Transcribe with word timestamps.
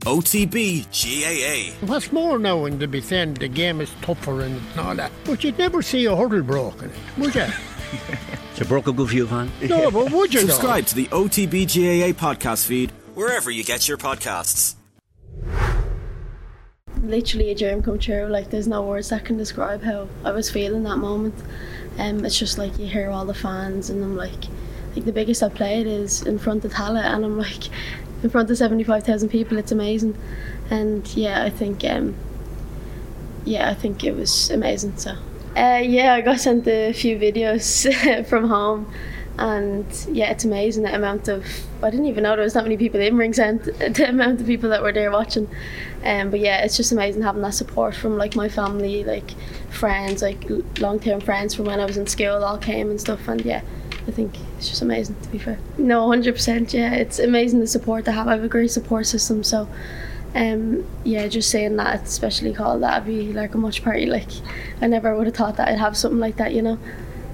OTB 0.00 0.86
GAA. 0.90 1.86
What's 1.86 2.10
more 2.10 2.38
now 2.38 2.56
when 2.62 2.78
they 2.78 2.86
be 2.86 3.00
saying 3.02 3.34
the 3.34 3.48
game 3.48 3.80
is 3.82 3.90
tougher 4.00 4.40
and 4.40 4.60
all 4.78 4.94
that, 4.94 5.12
but 5.24 5.44
you'd 5.44 5.58
never 5.58 5.82
see 5.82 6.06
a 6.06 6.16
hurdle 6.16 6.42
broken, 6.42 6.90
would 7.18 7.34
you? 7.34 7.46
So 8.54 8.66
broke 8.66 8.88
a 8.88 8.92
good 8.92 9.08
view, 9.08 9.26
Van. 9.26 9.50
no, 9.68 9.90
but 9.90 10.10
would 10.12 10.34
you? 10.34 10.40
Subscribe 10.40 10.84
to 10.86 10.94
the 10.94 11.06
OTB 11.06 11.64
GAA 11.66 12.12
podcast 12.12 12.66
feed 12.66 12.90
wherever 13.14 13.50
you 13.50 13.64
get 13.64 13.88
your 13.88 13.96
podcasts. 13.96 14.74
Literally 17.02 17.50
a 17.50 17.54
dream 17.54 17.82
come 17.82 17.98
true. 17.98 18.26
Like 18.26 18.50
there's 18.50 18.68
no 18.68 18.82
words 18.82 19.08
that 19.08 19.24
can 19.24 19.38
describe 19.38 19.82
how 19.82 20.08
I 20.24 20.32
was 20.32 20.50
feeling 20.50 20.82
that 20.82 20.98
moment. 20.98 21.34
Um, 21.98 22.22
it's 22.24 22.38
just 22.38 22.58
like 22.58 22.78
you 22.78 22.86
hear 22.86 23.08
all 23.10 23.24
the 23.24 23.32
fans, 23.34 23.88
and 23.88 24.04
I'm 24.04 24.16
like, 24.16 24.44
like 24.94 25.04
the 25.06 25.12
biggest 25.12 25.42
I've 25.42 25.54
played 25.54 25.86
is 25.86 26.22
in 26.22 26.38
front 26.38 26.64
of 26.64 26.72
Tallaght, 26.72 27.04
and 27.04 27.24
I'm 27.24 27.38
like, 27.38 27.64
in 28.22 28.30
front 28.30 28.50
of 28.50 28.56
seventy 28.56 28.84
five 28.84 29.04
thousand 29.04 29.28
people. 29.28 29.58
It's 29.58 29.72
amazing, 29.72 30.16
and 30.70 31.06
yeah, 31.16 31.42
I 31.42 31.50
think 31.50 31.84
um, 31.84 32.14
yeah, 33.44 33.70
I 33.70 33.74
think 33.74 34.04
it 34.04 34.12
was 34.12 34.50
amazing. 34.50 34.96
So 34.96 35.16
uh, 35.56 35.80
yeah, 35.82 36.14
I 36.14 36.20
got 36.20 36.40
sent 36.40 36.66
a 36.68 36.92
few 36.92 37.18
videos 37.18 38.24
from 38.26 38.48
home, 38.48 38.92
and 39.38 39.86
yeah, 40.10 40.30
it's 40.30 40.44
amazing 40.44 40.84
the 40.84 40.94
amount 40.94 41.28
of 41.28 41.44
I 41.82 41.90
didn't 41.90 42.06
even 42.06 42.22
know 42.22 42.36
there 42.36 42.44
was 42.44 42.52
that 42.54 42.62
many 42.62 42.76
people 42.76 43.00
in 43.00 43.16
Ringsend. 43.16 43.62
The 43.94 44.08
amount 44.08 44.40
of 44.40 44.46
people 44.46 44.70
that 44.70 44.82
were 44.82 44.92
there 44.92 45.10
watching, 45.10 45.48
um, 46.04 46.30
but 46.30 46.40
yeah, 46.40 46.62
it's 46.62 46.76
just 46.76 46.92
amazing 46.92 47.22
having 47.22 47.42
that 47.42 47.54
support 47.54 47.94
from 47.94 48.16
like 48.16 48.36
my 48.36 48.48
family, 48.48 49.02
like 49.02 49.32
friends, 49.70 50.22
like 50.22 50.44
long 50.78 51.00
term 51.00 51.20
friends 51.20 51.54
from 51.54 51.64
when 51.66 51.80
I 51.80 51.84
was 51.84 51.96
in 51.96 52.06
school 52.06 52.44
all 52.44 52.58
came 52.58 52.90
and 52.90 53.00
stuff, 53.00 53.26
and 53.28 53.44
yeah. 53.44 53.62
I 54.08 54.10
think 54.10 54.34
it's 54.56 54.68
just 54.68 54.82
amazing 54.82 55.16
to 55.22 55.28
be 55.28 55.38
fair. 55.38 55.58
No, 55.78 56.08
hundred 56.08 56.34
percent. 56.34 56.72
Yeah, 56.74 56.92
it's 56.94 57.18
amazing 57.18 57.60
the 57.60 57.66
support 57.66 58.08
I 58.08 58.12
have. 58.12 58.28
I 58.28 58.32
have 58.32 58.44
a 58.44 58.48
great 58.48 58.70
support 58.70 59.06
system, 59.06 59.44
so 59.44 59.68
um, 60.34 60.86
yeah, 61.04 61.26
just 61.28 61.50
saying 61.50 61.76
that, 61.76 62.02
especially 62.02 62.52
called 62.52 62.82
that'd 62.82 63.06
be 63.06 63.32
like 63.32 63.54
a 63.54 63.58
much 63.58 63.82
party. 63.82 64.06
Like 64.06 64.28
I 64.80 64.86
never 64.86 65.16
would 65.16 65.26
have 65.26 65.36
thought 65.36 65.56
that 65.56 65.68
I'd 65.68 65.78
have 65.78 65.96
something 65.96 66.20
like 66.20 66.36
that, 66.36 66.54
you 66.54 66.62
know, 66.62 66.78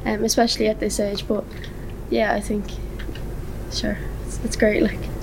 um, 0.04 0.24
especially 0.24 0.68
at 0.68 0.80
this 0.80 0.98
age. 1.00 1.26
But 1.26 1.44
yeah, 2.10 2.34
I 2.34 2.40
think 2.40 2.64
sure, 3.72 3.98
it's, 4.26 4.40
it's 4.44 4.56
great. 4.56 4.82
Like. 4.82 5.15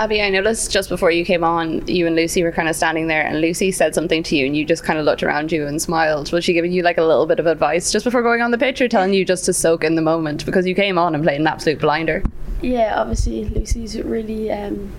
Abbie, 0.00 0.22
I 0.22 0.30
noticed 0.30 0.70
just 0.70 0.88
before 0.88 1.10
you 1.10 1.24
came 1.24 1.42
on, 1.42 1.84
you 1.88 2.06
and 2.06 2.14
Lucy 2.14 2.44
were 2.44 2.52
kind 2.52 2.68
of 2.68 2.76
standing 2.76 3.08
there, 3.08 3.26
and 3.26 3.40
Lucy 3.40 3.72
said 3.72 3.96
something 3.96 4.22
to 4.22 4.36
you, 4.36 4.46
and 4.46 4.56
you 4.56 4.64
just 4.64 4.84
kind 4.84 4.96
of 4.96 5.04
looked 5.04 5.24
around 5.24 5.50
you 5.50 5.66
and 5.66 5.82
smiled. 5.82 6.30
Was 6.30 6.44
she 6.44 6.52
giving 6.52 6.70
you 6.70 6.82
like 6.82 6.98
a 6.98 7.02
little 7.02 7.26
bit 7.26 7.40
of 7.40 7.46
advice 7.46 7.90
just 7.90 8.04
before 8.04 8.22
going 8.22 8.40
on 8.40 8.52
the 8.52 8.58
pitch, 8.58 8.80
or 8.80 8.86
telling 8.86 9.12
you 9.12 9.24
just 9.24 9.44
to 9.46 9.52
soak 9.52 9.82
in 9.82 9.96
the 9.96 10.02
moment 10.02 10.46
because 10.46 10.68
you 10.68 10.74
came 10.76 10.98
on 10.98 11.16
and 11.16 11.24
played 11.24 11.40
an 11.40 11.48
absolute 11.48 11.80
blinder? 11.80 12.22
Yeah, 12.62 12.94
obviously 13.00 13.46
Lucy's 13.46 14.00
really 14.00 14.52
um, 14.52 14.92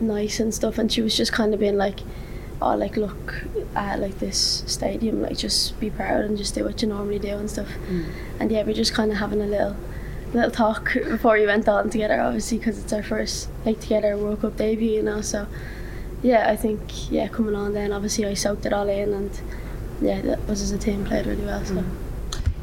nice 0.00 0.38
and 0.38 0.54
stuff, 0.54 0.78
and 0.78 0.90
she 0.90 1.02
was 1.02 1.16
just 1.16 1.32
kind 1.32 1.52
of 1.52 1.58
being 1.58 1.76
like, 1.76 1.98
"Oh, 2.62 2.76
like 2.76 2.96
look 2.96 3.42
at 3.74 3.98
like 3.98 4.20
this 4.20 4.62
stadium, 4.68 5.20
like 5.20 5.36
just 5.36 5.80
be 5.80 5.90
proud 5.90 6.26
and 6.26 6.38
just 6.38 6.54
do 6.54 6.62
what 6.62 6.80
you 6.80 6.86
normally 6.86 7.18
do 7.18 7.30
and 7.30 7.50
stuff." 7.50 7.70
Mm. 7.88 8.12
And 8.38 8.52
yeah, 8.52 8.62
we're 8.62 8.72
just 8.72 8.94
kind 8.94 9.10
of 9.10 9.18
having 9.18 9.42
a 9.42 9.46
little 9.46 9.76
little 10.34 10.50
talk 10.50 10.94
before 10.94 11.34
we 11.34 11.46
went 11.46 11.68
on 11.68 11.90
together, 11.90 12.20
obviously, 12.20 12.58
because 12.58 12.78
it's 12.78 12.92
our 12.92 13.02
first 13.02 13.48
like 13.64 13.80
together 13.80 14.16
World 14.16 14.40
Cup 14.40 14.56
debut, 14.56 14.92
you 14.92 15.02
know. 15.02 15.20
So 15.20 15.46
yeah, 16.22 16.50
I 16.50 16.56
think 16.56 17.10
yeah, 17.10 17.28
coming 17.28 17.54
on 17.54 17.74
then 17.74 17.92
obviously 17.92 18.26
I 18.26 18.34
soaked 18.34 18.66
it 18.66 18.72
all 18.72 18.88
in, 18.88 19.12
and 19.12 19.40
yeah, 20.00 20.20
that 20.22 20.46
was 20.48 20.62
as 20.62 20.72
a 20.72 20.78
team 20.78 21.04
played 21.04 21.26
really 21.26 21.44
well. 21.44 21.64
So. 21.64 21.74
Mm. 21.76 21.84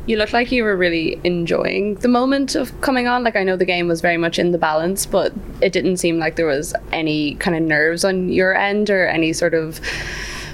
You 0.07 0.17
looked 0.17 0.33
like 0.33 0.51
you 0.51 0.63
were 0.63 0.75
really 0.75 1.21
enjoying 1.23 1.93
the 1.95 2.07
moment 2.07 2.55
of 2.55 2.81
coming 2.81 3.07
on. 3.07 3.23
Like 3.23 3.35
I 3.35 3.43
know 3.43 3.55
the 3.55 3.65
game 3.65 3.87
was 3.87 4.01
very 4.01 4.17
much 4.17 4.39
in 4.39 4.51
the 4.51 4.57
balance, 4.57 5.05
but 5.05 5.31
it 5.61 5.71
didn't 5.71 5.97
seem 5.97 6.17
like 6.17 6.35
there 6.37 6.47
was 6.47 6.73
any 6.91 7.35
kind 7.35 7.55
of 7.55 7.61
nerves 7.61 8.03
on 8.03 8.29
your 8.29 8.55
end 8.55 8.89
or 8.89 9.07
any 9.07 9.31
sort 9.31 9.53
of 9.53 9.79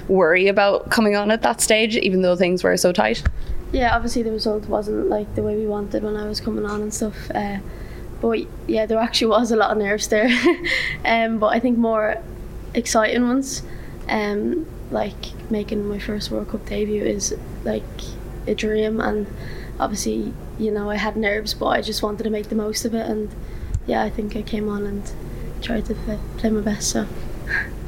worry 0.06 0.48
about 0.48 0.90
coming 0.90 1.16
on 1.16 1.30
at 1.30 1.42
that 1.42 1.62
stage, 1.62 1.96
even 1.96 2.20
though 2.20 2.36
things 2.36 2.62
were 2.62 2.76
so 2.76 2.92
tight 2.92 3.22
yeah, 3.72 3.94
obviously 3.94 4.22
the 4.22 4.32
result 4.32 4.66
wasn't 4.66 5.08
like 5.08 5.34
the 5.34 5.42
way 5.42 5.56
we 5.56 5.66
wanted 5.66 6.02
when 6.02 6.16
I 6.16 6.26
was 6.26 6.40
coming 6.40 6.64
on 6.64 6.82
and 6.82 6.92
stuff. 6.92 7.30
Uh, 7.34 7.58
but 8.20 8.40
yeah, 8.66 8.86
there 8.86 8.98
actually 8.98 9.28
was 9.38 9.50
a 9.50 9.56
lot 9.56 9.70
of 9.70 9.78
nerves 9.78 10.08
there. 10.08 10.28
um, 11.04 11.38
but 11.38 11.48
I 11.48 11.60
think 11.60 11.78
more 11.78 12.16
exciting 12.74 13.26
ones, 13.26 13.62
um, 14.08 14.66
like 14.90 15.50
making 15.50 15.88
my 15.88 15.98
first 15.98 16.30
World 16.30 16.48
Cup 16.48 16.66
debut 16.66 17.04
is 17.04 17.36
like 17.64 17.82
a 18.46 18.54
dream, 18.54 19.00
and 19.00 19.26
obviously 19.78 20.32
you 20.58 20.70
know 20.70 20.90
I 20.90 20.96
had 20.96 21.16
nerves, 21.16 21.54
but 21.54 21.66
I 21.66 21.82
just 21.82 22.02
wanted 22.02 22.24
to 22.24 22.30
make 22.30 22.48
the 22.48 22.56
most 22.56 22.84
of 22.84 22.94
it, 22.94 23.06
and 23.06 23.34
yeah, 23.86 24.02
I 24.02 24.10
think 24.10 24.34
I 24.36 24.42
came 24.42 24.68
on 24.68 24.86
and 24.86 25.12
tried 25.62 25.86
to 25.86 25.94
play, 25.94 26.18
play 26.38 26.50
my 26.50 26.60
best. 26.60 26.90
So. 26.90 27.06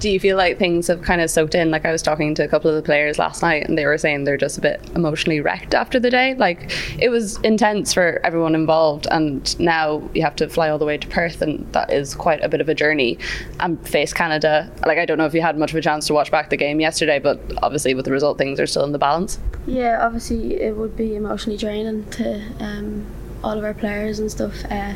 do 0.00 0.08
you 0.08 0.18
feel 0.18 0.36
like 0.36 0.58
things 0.58 0.86
have 0.86 1.02
kind 1.02 1.20
of 1.20 1.30
soaked 1.30 1.54
in? 1.54 1.70
Like 1.70 1.84
I 1.84 1.92
was 1.92 2.00
talking 2.00 2.34
to 2.34 2.42
a 2.42 2.48
couple 2.48 2.70
of 2.70 2.76
the 2.76 2.82
players 2.82 3.18
last 3.18 3.42
night, 3.42 3.68
and 3.68 3.76
they 3.76 3.84
were 3.84 3.98
saying 3.98 4.24
they're 4.24 4.38
just 4.38 4.56
a 4.56 4.60
bit 4.60 4.80
emotionally 4.96 5.40
wrecked 5.40 5.74
after 5.74 6.00
the 6.00 6.10
day. 6.10 6.34
Like 6.34 6.72
it 6.98 7.10
was 7.10 7.38
intense 7.42 7.92
for 7.92 8.18
everyone 8.24 8.54
involved, 8.54 9.06
and 9.10 9.58
now 9.60 10.02
you 10.14 10.22
have 10.22 10.34
to 10.36 10.48
fly 10.48 10.70
all 10.70 10.78
the 10.78 10.86
way 10.86 10.96
to 10.96 11.06
Perth, 11.06 11.42
and 11.42 11.70
that 11.74 11.92
is 11.92 12.14
quite 12.14 12.42
a 12.42 12.48
bit 12.48 12.62
of 12.62 12.68
a 12.68 12.74
journey. 12.74 13.18
And 13.60 13.78
face 13.86 14.14
Canada. 14.14 14.72
Like 14.86 14.98
I 14.98 15.04
don't 15.04 15.18
know 15.18 15.26
if 15.26 15.34
you 15.34 15.42
had 15.42 15.58
much 15.58 15.70
of 15.70 15.76
a 15.76 15.82
chance 15.82 16.06
to 16.06 16.14
watch 16.14 16.30
back 16.30 16.48
the 16.48 16.56
game 16.56 16.80
yesterday, 16.80 17.18
but 17.18 17.38
obviously 17.62 17.92
with 17.92 18.06
the 18.06 18.12
result, 18.12 18.38
things 18.38 18.58
are 18.58 18.66
still 18.66 18.84
in 18.84 18.92
the 18.92 18.98
balance. 18.98 19.38
Yeah, 19.66 20.04
obviously 20.04 20.54
it 20.54 20.76
would 20.76 20.96
be 20.96 21.14
emotionally 21.14 21.58
draining 21.58 22.08
to 22.12 22.42
um, 22.58 23.06
all 23.44 23.58
of 23.58 23.64
our 23.64 23.74
players 23.74 24.18
and 24.18 24.30
stuff. 24.30 24.64
Uh, 24.70 24.94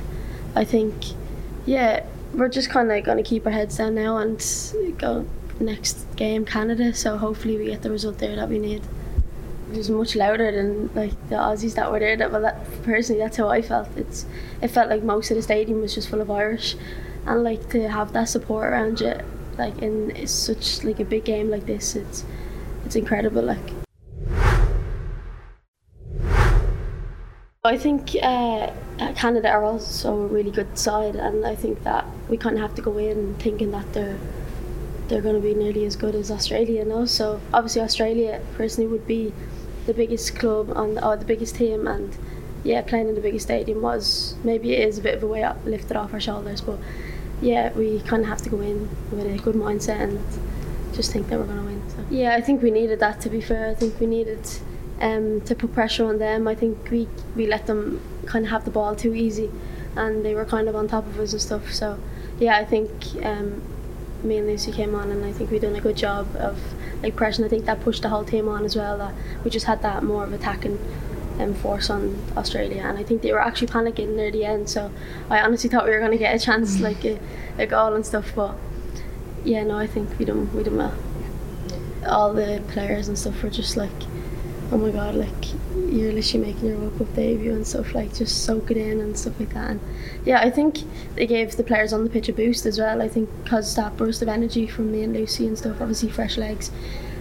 I 0.56 0.64
think, 0.64 0.94
yeah 1.66 2.06
we're 2.34 2.48
just 2.48 2.70
kind 2.70 2.90
of 2.90 3.04
going 3.04 3.16
to 3.16 3.22
keep 3.22 3.46
our 3.46 3.52
heads 3.52 3.78
down 3.78 3.94
now 3.94 4.18
and 4.18 4.44
go 4.98 5.26
next 5.60 6.06
game 6.16 6.44
Canada. 6.44 6.94
So 6.94 7.16
hopefully 7.16 7.56
we 7.56 7.66
get 7.66 7.82
the 7.82 7.90
result 7.90 8.18
there 8.18 8.36
that 8.36 8.48
we 8.48 8.58
need. 8.58 8.82
It 9.72 9.78
was 9.78 9.90
much 9.90 10.14
louder 10.14 10.52
than 10.52 10.94
like 10.94 11.12
the 11.28 11.36
Aussies 11.36 11.74
that 11.74 11.90
were 11.90 11.98
there. 11.98 12.16
That 12.16 12.30
well, 12.30 12.42
that 12.42 12.64
personally, 12.82 13.20
that's 13.20 13.36
how 13.36 13.48
I 13.48 13.62
felt. 13.62 13.88
It's 13.96 14.26
it 14.60 14.68
felt 14.68 14.90
like 14.90 15.02
most 15.02 15.30
of 15.30 15.36
the 15.36 15.42
stadium 15.42 15.80
was 15.80 15.94
just 15.94 16.08
full 16.08 16.20
of 16.20 16.30
Irish, 16.30 16.76
and 17.26 17.42
like 17.42 17.70
to 17.70 17.88
have 17.88 18.12
that 18.12 18.28
support 18.28 18.68
around 18.70 19.00
you, 19.00 19.14
like 19.58 19.80
in 19.82 20.26
such 20.26 20.84
like 20.84 21.00
a 21.00 21.04
big 21.04 21.24
game 21.24 21.50
like 21.50 21.66
this, 21.66 21.96
it's 21.96 22.24
it's 22.84 22.94
incredible. 22.94 23.42
Like. 23.42 23.83
I 27.66 27.78
think 27.78 28.14
uh, 28.22 28.72
Canada 29.16 29.48
are 29.48 29.64
also 29.64 30.12
a 30.12 30.26
really 30.26 30.50
good 30.50 30.76
side, 30.76 31.16
and 31.16 31.46
I 31.46 31.54
think 31.54 31.82
that 31.84 32.04
we 32.28 32.36
kind 32.36 32.56
of 32.56 32.60
have 32.60 32.74
to 32.74 32.82
go 32.82 32.98
in 32.98 33.36
thinking 33.36 33.70
that 33.70 33.90
they're 33.94 34.18
they're 35.08 35.22
going 35.22 35.34
to 35.34 35.40
be 35.40 35.54
nearly 35.54 35.86
as 35.86 35.96
good 35.96 36.14
as 36.14 36.30
Australia. 36.30 36.80
You 36.80 36.84
know, 36.84 37.06
so 37.06 37.40
obviously 37.54 37.80
Australia 37.80 38.42
personally 38.58 38.86
would 38.90 39.06
be 39.06 39.32
the 39.86 39.94
biggest 39.94 40.36
club 40.36 40.76
on 40.76 41.02
or 41.02 41.16
the 41.16 41.24
biggest 41.24 41.54
team, 41.54 41.86
and 41.86 42.14
yeah, 42.64 42.82
playing 42.82 43.08
in 43.08 43.14
the 43.14 43.22
biggest 43.22 43.46
stadium 43.46 43.80
was 43.80 44.34
maybe 44.44 44.74
it 44.74 44.86
is 44.86 44.98
a 44.98 45.00
bit 45.00 45.14
of 45.14 45.22
a 45.22 45.26
way 45.26 45.42
up, 45.42 45.56
lifted 45.64 45.96
off 45.96 46.12
our 46.12 46.20
shoulders, 46.20 46.60
but 46.60 46.78
yeah, 47.40 47.72
we 47.72 48.00
kind 48.00 48.22
of 48.24 48.28
have 48.28 48.42
to 48.42 48.50
go 48.50 48.60
in 48.60 48.90
with 49.10 49.24
a 49.24 49.38
good 49.42 49.54
mindset 49.54 50.02
and 50.02 50.20
just 50.94 51.12
think 51.12 51.28
that 51.28 51.38
we're 51.38 51.46
going 51.46 51.60
to 51.60 51.64
win. 51.64 51.82
So 51.88 52.04
yeah, 52.10 52.34
I 52.36 52.42
think 52.42 52.60
we 52.60 52.70
needed 52.70 53.00
that. 53.00 53.22
To 53.22 53.30
be 53.30 53.40
fair, 53.40 53.70
I 53.70 53.74
think 53.74 53.98
we 54.00 54.06
needed 54.06 54.46
um, 55.00 55.40
to 55.42 55.54
put 55.54 55.72
pressure 55.72 56.06
on 56.06 56.18
them. 56.18 56.46
I 56.46 56.54
think 56.54 56.90
we 56.90 57.08
we 57.36 57.46
let 57.46 57.66
them 57.66 58.00
kind 58.26 58.44
of 58.44 58.50
have 58.50 58.64
the 58.64 58.70
ball 58.70 58.94
too 58.94 59.14
easy, 59.14 59.50
and 59.96 60.24
they 60.24 60.34
were 60.34 60.44
kind 60.44 60.68
of 60.68 60.76
on 60.76 60.88
top 60.88 61.06
of 61.06 61.18
us 61.18 61.32
and 61.32 61.40
stuff. 61.40 61.72
So 61.72 61.98
yeah, 62.38 62.56
I 62.56 62.64
think 62.64 62.90
um, 63.22 63.62
me 64.22 64.38
and 64.38 64.46
Lucy 64.46 64.72
came 64.72 64.94
on, 64.94 65.10
and 65.10 65.24
I 65.24 65.32
think 65.32 65.50
we 65.50 65.58
done 65.58 65.76
a 65.76 65.80
good 65.80 65.96
job 65.96 66.34
of 66.36 66.58
like 67.02 67.16
pressing. 67.16 67.44
I 67.44 67.48
think 67.48 67.66
that 67.66 67.80
pushed 67.80 68.02
the 68.02 68.08
whole 68.08 68.24
team 68.24 68.48
on 68.48 68.64
as 68.64 68.76
well. 68.76 68.98
That 68.98 69.14
we 69.44 69.50
just 69.50 69.66
had 69.66 69.82
that 69.82 70.02
more 70.02 70.24
of 70.24 70.32
attacking 70.32 70.78
um, 71.38 71.54
force 71.54 71.90
on 71.90 72.16
Australia, 72.36 72.82
and 72.82 72.98
I 72.98 73.02
think 73.02 73.22
they 73.22 73.32
were 73.32 73.40
actually 73.40 73.68
panicking 73.68 74.16
near 74.16 74.30
the 74.30 74.44
end. 74.44 74.68
So 74.68 74.90
I 75.28 75.40
honestly 75.40 75.70
thought 75.70 75.84
we 75.84 75.90
were 75.90 76.00
going 76.00 76.12
to 76.12 76.18
get 76.18 76.34
a 76.34 76.38
chance, 76.38 76.80
like 76.88 77.04
a, 77.04 77.18
a 77.58 77.66
goal 77.66 77.94
and 77.94 78.06
stuff. 78.06 78.32
But 78.34 78.54
yeah, 79.44 79.64
no, 79.64 79.76
I 79.76 79.86
think 79.86 80.18
we 80.18 80.24
done 80.24 80.52
we 80.54 80.62
done 80.62 80.76
well. 80.76 80.94
All 82.06 82.34
the 82.34 82.62
players 82.68 83.08
and 83.08 83.18
stuff 83.18 83.42
were 83.42 83.50
just 83.50 83.76
like 83.76 83.90
oh 84.74 84.78
my 84.78 84.90
god, 84.90 85.14
like 85.14 85.52
you're 85.72 86.12
literally 86.12 86.46
making 86.46 86.68
your 86.68 86.76
World 86.78 86.98
Cup 86.98 87.14
debut 87.14 87.54
and 87.54 87.64
stuff, 87.64 87.94
like 87.94 88.12
just 88.12 88.44
soak 88.44 88.72
it 88.72 88.76
in 88.76 89.00
and 89.00 89.16
stuff 89.16 89.38
like 89.38 89.54
that. 89.54 89.70
And 89.70 89.80
yeah, 90.24 90.40
I 90.40 90.50
think 90.50 90.78
they 91.14 91.28
gave 91.28 91.56
the 91.56 91.62
players 91.62 91.92
on 91.92 92.02
the 92.02 92.10
pitch 92.10 92.28
a 92.28 92.32
boost 92.32 92.66
as 92.66 92.80
well. 92.80 93.00
I 93.00 93.06
think 93.06 93.30
because 93.44 93.76
that 93.76 93.96
burst 93.96 94.20
of 94.20 94.28
energy 94.28 94.66
from 94.66 94.90
me 94.90 95.02
and 95.02 95.14
Lucy 95.14 95.46
and 95.46 95.56
stuff, 95.56 95.80
obviously 95.80 96.08
fresh 96.10 96.36
legs. 96.36 96.72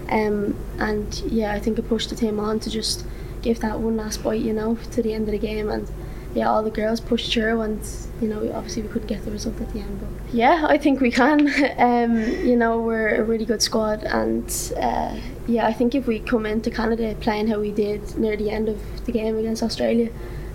Um, 0.10 0.58
and 0.80 1.16
yeah, 1.28 1.54
I 1.54 1.60
think 1.60 1.78
it 1.78 1.88
pushed 1.88 2.10
the 2.10 2.16
team 2.16 2.40
on 2.40 2.60
to 2.62 2.72
just 2.72 3.06
give 3.44 3.60
that 3.60 3.80
one 3.80 3.98
last 3.98 4.24
bite, 4.24 4.42
you 4.42 4.54
know, 4.54 4.76
to 4.92 5.04
the 5.04 5.14
end 5.14 5.28
of 5.28 5.32
the 5.34 5.38
game. 5.38 5.70
And 5.70 5.88
yeah, 6.36 6.50
all 6.50 6.64
the 6.64 6.72
girls 6.72 7.00
pushed 7.00 7.32
through, 7.32 7.62
and 7.62 7.80
you 8.22 8.28
know, 8.28 8.52
obviously 8.54 8.82
we 8.82 8.90
couldn't 8.90 9.08
get 9.08 9.24
the 9.24 9.32
result 9.32 9.60
at 9.62 9.72
the 9.74 9.80
end. 9.80 10.00
But 10.00 10.34
yeah, 10.34 10.66
I 10.68 10.78
think 10.78 11.00
we 11.00 11.12
can. 11.12 11.48
um, 11.78 12.18
you 12.46 12.56
know, 12.56 12.80
we're 12.80 13.16
a 13.16 13.24
really 13.24 13.46
good 13.46 13.62
squad, 13.62 14.04
and 14.04 14.74
uh, 14.78 15.18
yeah, 15.48 15.68
I 15.68 15.74
think 15.74 15.94
if 15.94 16.08
we 16.08 16.20
come 16.20 16.46
into 16.46 16.72
Canada 16.72 17.16
playing 17.20 17.48
how 17.48 17.60
we 17.60 17.72
did 17.72 18.18
near 18.18 18.36
the 18.36 18.50
end 18.50 18.68
of 18.70 19.06
the 19.06 19.12
game 19.12 19.38
against 19.38 19.62
Australia, 19.62 20.10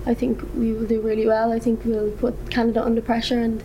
I 0.06 0.14
think 0.14 0.42
we 0.54 0.72
will 0.72 0.86
do 0.86 1.00
really 1.00 1.26
well. 1.26 1.52
I 1.52 1.58
think 1.58 1.84
we'll 1.84 2.10
put 2.10 2.50
Canada 2.50 2.84
under 2.84 3.00
pressure, 3.00 3.38
and 3.38 3.62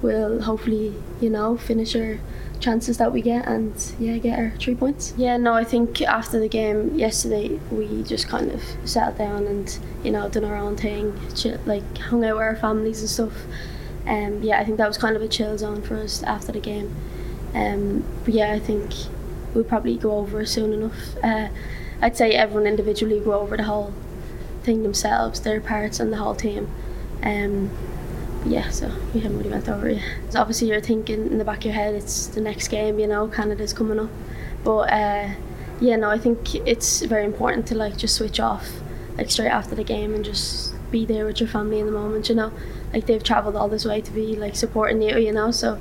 we'll 0.00 0.42
hopefully, 0.42 0.94
you 1.20 1.30
know, 1.30 1.56
finish 1.56 1.94
our 1.94 2.18
chances 2.62 2.96
that 2.98 3.12
we 3.12 3.20
get 3.20 3.46
and 3.46 3.74
yeah, 3.98 4.16
get 4.18 4.38
our 4.38 4.52
three 4.58 4.74
points. 4.74 5.12
Yeah, 5.16 5.36
no, 5.36 5.52
I 5.52 5.64
think 5.64 6.00
after 6.00 6.38
the 6.38 6.48
game 6.48 6.94
yesterday, 6.94 7.60
we 7.70 8.02
just 8.04 8.28
kind 8.28 8.50
of 8.50 8.62
sat 8.84 9.18
down 9.18 9.46
and 9.46 9.78
you 10.02 10.10
know 10.12 10.28
done 10.28 10.44
our 10.44 10.56
own 10.56 10.76
thing, 10.76 11.18
chill, 11.34 11.58
like 11.66 11.98
hung 11.98 12.24
out 12.24 12.36
with 12.36 12.42
our 12.42 12.56
families 12.56 13.00
and 13.00 13.10
stuff. 13.10 13.34
Um, 14.06 14.42
yeah, 14.42 14.60
I 14.60 14.64
think 14.64 14.78
that 14.78 14.88
was 14.88 14.98
kind 14.98 15.16
of 15.16 15.22
a 15.22 15.28
chill 15.28 15.58
zone 15.58 15.82
for 15.82 15.96
us 15.96 16.22
after 16.22 16.52
the 16.52 16.60
game. 16.60 16.94
Um, 17.54 18.04
but 18.24 18.34
yeah, 18.34 18.52
I 18.52 18.58
think 18.58 18.92
we'll 19.52 19.64
probably 19.64 19.96
go 19.96 20.12
over 20.12 20.46
soon 20.46 20.72
enough. 20.72 21.16
Uh, 21.22 21.48
I'd 22.00 22.16
say 22.16 22.32
everyone 22.32 22.66
individually 22.66 23.20
go 23.20 23.34
over 23.34 23.56
the 23.56 23.64
whole 23.64 23.92
thing 24.62 24.82
themselves, 24.82 25.40
their 25.40 25.60
parts, 25.60 26.00
and 26.00 26.12
the 26.12 26.16
whole 26.16 26.34
team. 26.34 26.70
Um, 27.22 27.70
yeah, 28.44 28.70
so 28.70 28.90
we 29.14 29.20
haven't 29.20 29.38
really 29.38 29.50
went 29.50 29.68
over 29.68 29.88
it. 29.88 30.02
So 30.30 30.40
obviously, 30.40 30.68
you're 30.68 30.80
thinking 30.80 31.26
in 31.26 31.38
the 31.38 31.44
back 31.44 31.58
of 31.58 31.64
your 31.66 31.74
head, 31.74 31.94
it's 31.94 32.26
the 32.28 32.40
next 32.40 32.68
game, 32.68 32.98
you 32.98 33.06
know, 33.06 33.28
Canada's 33.28 33.72
coming 33.72 33.98
up. 33.98 34.10
But 34.64 34.92
uh, 34.92 35.30
yeah, 35.80 35.96
no, 35.96 36.10
I 36.10 36.18
think 36.18 36.54
it's 36.54 37.02
very 37.02 37.24
important 37.24 37.66
to 37.68 37.74
like 37.74 37.96
just 37.96 38.16
switch 38.16 38.40
off, 38.40 38.80
like 39.16 39.30
straight 39.30 39.50
after 39.50 39.74
the 39.74 39.84
game, 39.84 40.14
and 40.14 40.24
just 40.24 40.74
be 40.90 41.04
there 41.04 41.24
with 41.24 41.40
your 41.40 41.48
family 41.48 41.78
in 41.78 41.86
the 41.86 41.92
moment. 41.92 42.28
You 42.28 42.34
know, 42.34 42.52
like 42.92 43.06
they've 43.06 43.22
travelled 43.22 43.56
all 43.56 43.68
this 43.68 43.84
way 43.84 44.00
to 44.00 44.10
be 44.10 44.36
like 44.36 44.56
supporting 44.56 45.00
you, 45.02 45.18
you 45.18 45.32
know. 45.32 45.50
So, 45.50 45.80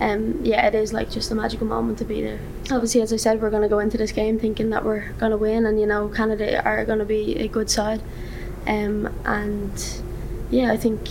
um, 0.00 0.40
yeah, 0.44 0.66
it 0.66 0.74
is 0.74 0.92
like 0.92 1.10
just 1.10 1.30
a 1.30 1.34
magical 1.34 1.66
moment 1.66 1.98
to 1.98 2.04
be 2.04 2.22
there. 2.22 2.40
Obviously, 2.70 3.02
as 3.02 3.12
I 3.12 3.16
said, 3.16 3.42
we're 3.42 3.50
going 3.50 3.62
to 3.62 3.68
go 3.68 3.78
into 3.78 3.98
this 3.98 4.12
game 4.12 4.38
thinking 4.38 4.70
that 4.70 4.84
we're 4.84 5.12
going 5.12 5.30
to 5.30 5.38
win, 5.38 5.66
and 5.66 5.80
you 5.80 5.86
know, 5.86 6.08
Canada 6.08 6.62
are 6.64 6.84
going 6.84 7.00
to 7.00 7.04
be 7.04 7.36
a 7.36 7.48
good 7.48 7.70
side. 7.70 8.00
Um, 8.66 9.12
and 9.24 10.02
yeah, 10.50 10.72
I 10.72 10.76
think 10.76 11.08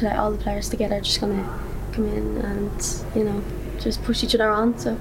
play, 0.00 0.10
all 0.10 0.32
the 0.32 0.38
players 0.38 0.68
together 0.68 1.00
just 1.00 1.20
to 1.32 1.44
come 1.92 2.06
in 2.06 2.38
and 2.38 3.04
you 3.14 3.24
know 3.24 3.42
just 3.78 4.02
push 4.02 4.24
each 4.24 4.34
other 4.34 4.50
on. 4.50 4.78
So 4.78 4.98